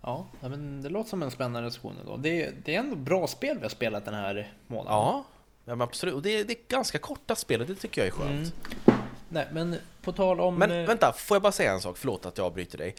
[0.00, 2.16] Ja, men det låter som en spännande recension då.
[2.16, 4.92] Det, det är ändå bra spel vi har spelat den här månaden.
[4.92, 5.24] Ja,
[5.64, 6.14] ja men absolut.
[6.14, 8.54] Och det, det är ganska korta spel och det tycker jag är skönt.
[8.86, 9.00] Mm.
[9.28, 10.54] Nej, men på tal om...
[10.54, 11.96] Men eh, vänta, får jag bara säga en sak?
[11.98, 12.94] Förlåt att jag avbryter dig.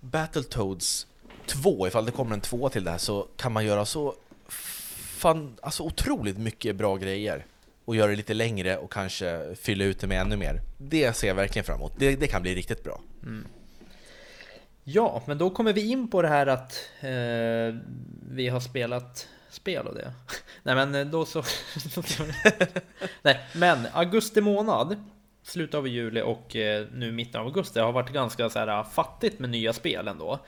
[0.00, 1.06] Battletoads
[1.46, 4.14] 2, ifall det kommer en 2 till det här, så kan man göra så
[4.48, 7.46] fan, alltså otroligt mycket bra grejer
[7.90, 10.60] och göra det lite längre och kanske fylla ut det med ännu mer.
[10.78, 11.92] Det ser jag verkligen fram emot.
[11.98, 13.00] Det, det kan bli riktigt bra.
[13.22, 13.46] Mm.
[14.84, 17.80] Ja, men då kommer vi in på det här att eh,
[18.30, 20.12] vi har spelat spel och det.
[20.62, 21.42] Nej, men eh, då så.
[23.22, 25.04] Nej, men augusti månad,
[25.42, 29.38] slutet av juli och eh, nu mitten av augusti har varit ganska så här fattigt
[29.38, 30.40] med nya spel ändå.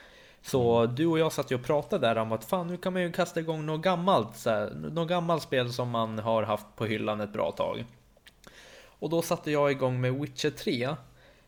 [0.43, 3.01] Så du och jag satt ju och pratade där om att fan nu kan man
[3.01, 6.85] ju kasta igång något gammalt, så här, något gammalt spel som man har haft på
[6.85, 7.85] hyllan ett bra tag.
[8.85, 10.89] Och då satte jag igång med Witcher 3.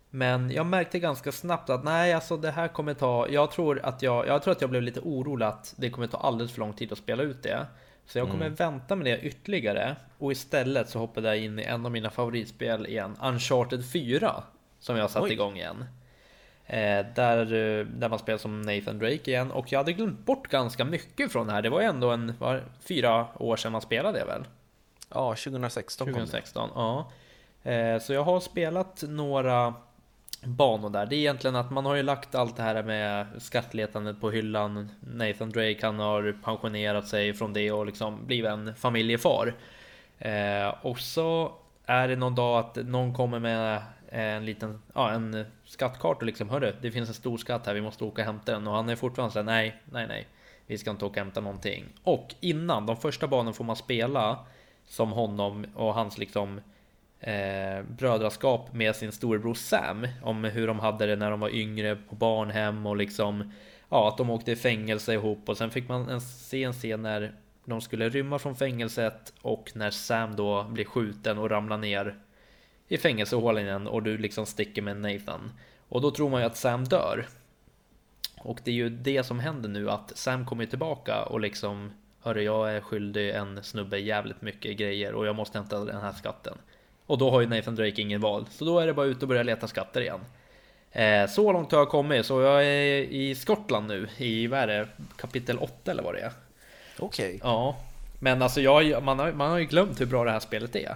[0.10, 4.01] Men jag märkte ganska snabbt att nej, alltså det här kommer ta, jag tror att
[4.01, 6.73] jag, jag tror att jag blev lite orolig att det kommer ta alldeles för lång
[6.73, 7.65] tid att spela ut det.
[8.05, 8.55] Så jag kommer mm.
[8.55, 12.88] vänta med det ytterligare och istället så hoppade jag in i en av mina favoritspel
[12.88, 14.43] igen, Uncharted 4.
[14.79, 15.31] som jag satt Oj.
[15.31, 15.86] igång igen.
[16.67, 20.47] Eh, där, eh, där man spelar som Nathan Drake igen och jag hade glömt bort
[20.47, 21.62] ganska mycket från det här.
[21.62, 24.43] Det var ju ändå en, var, fyra år sedan man spelade det väl?
[25.10, 26.19] Ja, 2016 kom det.
[26.19, 27.12] 2016, ja.
[27.71, 29.73] Eh, så jag har spelat några
[30.43, 31.06] banor där.
[31.06, 34.89] Det är egentligen att man har ju lagt allt det här med skattletandet på hyllan.
[34.99, 39.54] Nathan Drake han har pensionerat sig från det och liksom blivit en familjefar.
[40.19, 41.51] Eh, och så
[41.86, 43.82] är det någon dag att någon kommer med
[44.21, 47.82] en liten, ja en skattkart och liksom hörru, det finns en stor skatt här, vi
[47.82, 48.67] måste åka och hämta den.
[48.67, 50.28] Och han är fortfarande såhär, nej, nej, nej,
[50.67, 51.86] vi ska inte åka och hämta någonting.
[52.04, 54.45] Och innan, de första banorna får man spela
[54.86, 56.62] som honom och hans liksom
[57.19, 61.95] eh, brödraskap med sin storebror Sam om hur de hade det när de var yngre
[61.95, 63.51] på barnhem och liksom
[63.89, 67.36] ja, att de åkte i fängelse ihop och sen fick man en, se scen när
[67.65, 72.15] de skulle rymma från fängelset och när Sam då blir skjuten och ramlar ner
[72.88, 75.52] i fängelsehålan igen och du liksom sticker med Nathan
[75.89, 77.28] och då tror man ju att Sam dör.
[78.38, 81.91] Och det är ju det som händer nu att Sam kommer tillbaka och liksom
[82.26, 86.12] Hörru, jag är skyldig en snubbe jävligt mycket grejer och jag måste hämta den här
[86.12, 86.58] skatten.
[87.06, 89.28] Och då har ju Nathan Drake ingen val, så då är det bara ut och
[89.28, 90.19] börja leta skatter igen.
[90.91, 94.67] Eh, så långt har jag kommit, så jag är i Skottland nu, i vad är
[94.67, 96.32] det, kapitel 8 eller vad det är.
[97.00, 97.39] Okej.
[97.43, 97.78] Ja,
[98.19, 100.95] men alltså jag, man, har, man har ju glömt hur bra det här spelet är.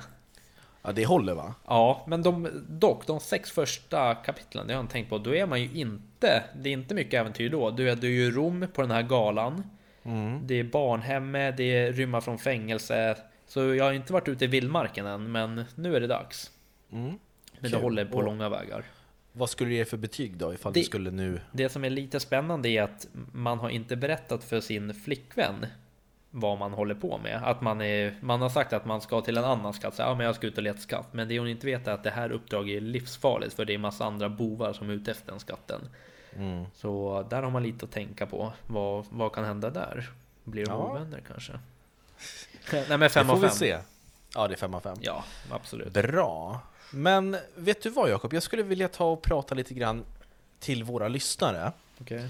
[0.81, 1.53] Ja, det håller va?
[1.67, 5.45] Ja, men de, dock de sex första kapitlen, det har jag tänkt på, då är
[5.45, 7.71] man ju inte, det är inte mycket äventyr då.
[7.71, 9.63] Du är, du är ju i Rom på den här galan.
[10.03, 10.47] Mm.
[10.47, 13.17] Det är barnhemme, det är rymma från fängelse.
[13.47, 16.51] Så jag har inte varit ute i vildmarken än, men nu är det dags.
[16.91, 17.19] Mm.
[17.59, 18.83] Men det håller på Och- långa vägar.
[19.31, 21.41] Vad skulle du ge för betyg då ifall Det- du skulle nu...
[21.51, 25.65] Det som är lite spännande är att man har inte berättat för sin flickvän
[26.31, 27.41] vad man håller på med.
[27.43, 30.15] Att man, är, man har sagt att man ska till en annan skatt, så, ja
[30.15, 31.07] men jag ska ut och leta skatt.
[31.11, 33.77] Men det hon inte vet är att det här uppdraget är livsfarligt för det är
[33.77, 35.81] massa andra bovar som är ute efter den skatten.
[36.35, 36.65] Mm.
[36.75, 38.53] Så där har man lite att tänka på.
[38.67, 40.09] Vad, vad kan hända där?
[40.43, 40.77] Blir de Ja.
[40.91, 41.51] ovänner kanske?
[42.71, 43.55] Nej men Det 5 får av vi 5.
[43.57, 43.77] se.
[44.35, 44.97] Ja, det är 5 av 5.
[45.01, 45.93] Ja, absolut.
[45.93, 46.59] Bra.
[46.91, 48.33] Men vet du vad Jakob?
[48.33, 50.03] Jag skulle vilja ta och prata lite grann
[50.59, 52.27] till våra lyssnare Okej.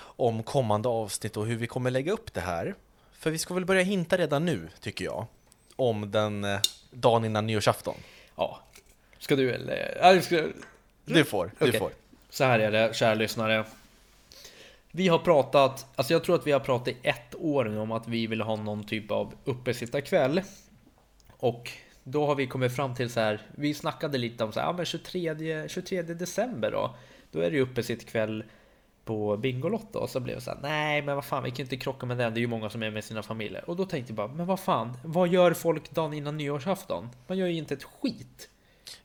[0.00, 2.74] om kommande avsnitt och hur vi kommer lägga upp det här.
[3.18, 5.26] För vi ska väl börja hinta redan nu, tycker jag,
[5.76, 7.94] om den eh, dagen innan nyårsafton.
[8.36, 8.60] Ja.
[9.18, 9.98] Ska du eller?
[10.02, 10.44] Ja, du ska...
[11.04, 11.80] Du får, du Okej.
[11.80, 11.92] får.
[12.30, 13.64] Så här är det, kära lyssnare.
[14.90, 17.92] Vi har pratat, alltså jag tror att vi har pratat i ett år nu om
[17.92, 20.42] att vi vill ha någon typ av uppesittarkväll.
[21.30, 21.72] Och
[22.04, 24.72] då har vi kommit fram till så här, vi snackade lite om så här, ja
[24.72, 26.96] men 23, 23 december då.
[27.30, 28.44] Då är det ju uppesittarkväll
[29.08, 31.76] på Bingolotto och så blev det så här, nej men vad fan vi kan inte
[31.76, 33.70] krocka med den, det är ju många som är med sina familjer.
[33.70, 37.08] Och då tänkte jag bara, men vad fan, vad gör folk dagen innan nyårsafton?
[37.26, 38.48] Man gör ju inte ett skit.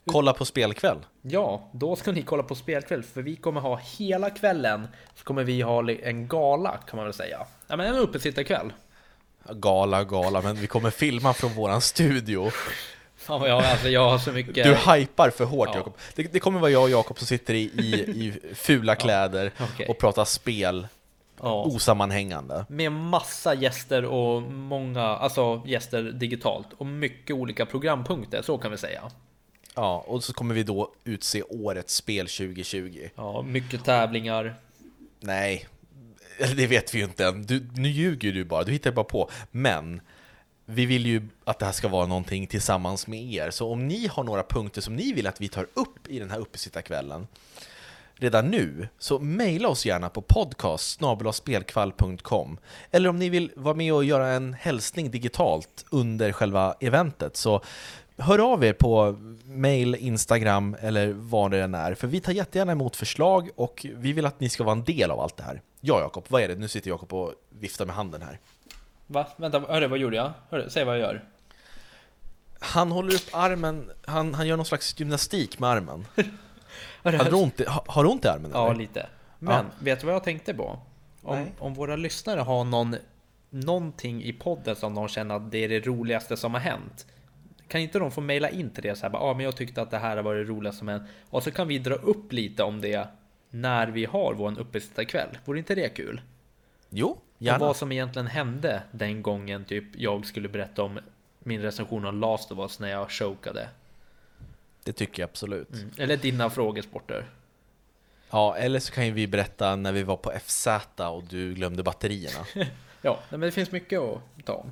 [0.05, 0.97] Kolla på spelkväll.
[1.21, 5.43] Ja, då ska ni kolla på spelkväll för vi kommer ha hela kvällen så kommer
[5.43, 7.45] vi ha en gala kan man väl säga.
[7.67, 8.73] Ja men en uppesittarkväll.
[9.49, 12.51] Gala, gala, men vi kommer filma från våran studio.
[13.23, 14.63] Fan vad jag, alltså jag har så mycket...
[14.63, 15.75] Du hypar för hårt Ja.
[15.77, 15.93] Jakob.
[16.15, 19.87] Det, det kommer vara jag och Jakob som sitter i, i, i fula kläder okej.
[19.87, 20.87] och pratar spel
[21.41, 22.65] ja, osammanhängande.
[22.69, 28.77] med massa gäster och många, alltså gäster digitalt och mycket olika programpunkter, så kan vi
[28.77, 29.01] säga.
[29.75, 33.09] Ja, och så kommer vi då utse årets spel 2020.
[33.15, 34.55] Ja, mycket tävlingar.
[35.19, 35.67] Nej,
[36.55, 37.45] det vet vi ju inte än.
[37.45, 39.29] Du, nu ljuger du bara, du hittar bara på.
[39.51, 40.01] Men
[40.65, 43.51] vi vill ju att det här ska vara någonting tillsammans med er.
[43.51, 46.31] Så om ni har några punkter som ni vill att vi tar upp i den
[46.31, 47.27] här uppesittarkvällen
[48.15, 51.01] redan nu, så mejla oss gärna på podcast
[52.91, 57.61] Eller om ni vill vara med och göra en hälsning digitalt under själva eventet, så
[58.17, 61.93] hör av er på mail, Instagram eller vad det än är.
[61.93, 65.11] För vi tar jättegärna emot förslag och vi vill att ni ska vara en del
[65.11, 65.61] av allt det här.
[65.81, 66.55] Ja, Jakob, vad är det?
[66.55, 68.39] Nu sitter Jakob och viftar med handen här.
[69.13, 69.27] Va?
[69.37, 70.31] Vänta, hörru, vad gjorde jag?
[70.49, 71.23] Hörru, säg vad jag gör.
[72.59, 76.05] Han håller upp armen, han, han gör någon slags gymnastik med armen.
[77.03, 78.51] Har du ont, i- ha- har du ont i armen?
[78.53, 78.79] Ja, eller?
[78.79, 79.07] lite.
[79.39, 80.79] Men vet du vad jag tänkte på?
[81.21, 81.51] Om, Nej.
[81.59, 82.95] om våra lyssnare har någon,
[83.49, 87.05] någonting i podden som de känner att det är det roligaste som har hänt.
[87.67, 89.81] Kan inte de få mejla in till det så här, bara, ah, men jag tyckte
[89.81, 91.03] att det här var det roligaste som hänt.
[91.29, 93.07] Och så kan vi dra upp lite om det
[93.49, 95.37] när vi har vår uppesittarkväll.
[95.45, 96.21] Vore inte det kul?
[96.95, 97.59] Jo, Och gärna.
[97.59, 100.99] vad som egentligen hände den gången typ jag skulle berätta om
[101.39, 103.69] min recension av Last of Us när jag chokade.
[104.83, 105.73] Det tycker jag absolut.
[105.73, 105.91] Mm.
[105.97, 107.25] Eller dina frågesporter.
[108.29, 110.67] Ja, eller så kan ju vi berätta när vi var på FZ
[110.97, 112.45] och du glömde batterierna.
[113.05, 114.71] Ja, men det finns mycket att ta om.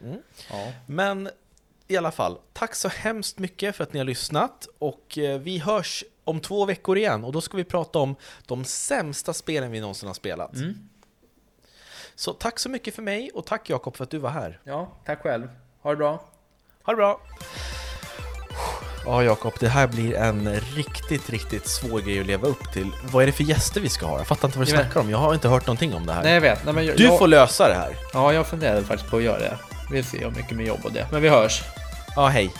[0.00, 0.22] Mm.
[0.50, 0.72] Ja.
[0.86, 1.30] Men
[1.88, 5.58] i alla fall, tack så hemskt mycket för att ni har lyssnat och eh, vi
[5.58, 9.80] hörs om två veckor igen och då ska vi prata om de sämsta spelen vi
[9.80, 10.54] någonsin har spelat.
[10.54, 10.88] Mm.
[12.18, 14.60] Så tack så mycket för mig och tack Jakob för att du var här.
[14.64, 15.48] Ja, tack själv.
[15.82, 16.22] Ha det bra.
[16.82, 17.20] Ha det bra!
[19.04, 22.90] Ja Jakob, det här blir en riktigt, riktigt svår grej att leva upp till.
[23.12, 24.18] Vad är det för gäster vi ska ha?
[24.18, 26.12] Jag fattar inte vad du Jag snackar om, jag har inte hört någonting om det
[26.12, 26.22] här.
[26.22, 26.64] Nej, jag vet.
[26.64, 27.96] Nej, men jag, Du jag, får lösa det här.
[28.12, 29.58] Ja, jag funderade faktiskt på att göra det.
[29.90, 31.06] Vi ser om mycket med jobb och det.
[31.12, 31.62] Men vi hörs.
[32.16, 32.52] Ja, hej.